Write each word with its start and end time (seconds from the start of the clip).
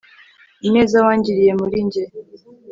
ineza 0.67 0.97
wangiriye 1.05 1.51
muri 1.59 1.77
njye 1.85 2.03